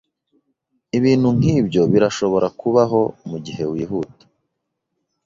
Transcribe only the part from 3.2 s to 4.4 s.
mugihe wihuta.